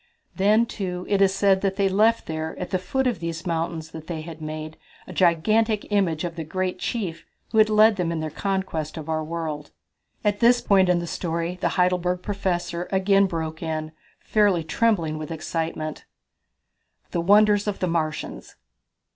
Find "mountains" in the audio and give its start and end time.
3.45-3.91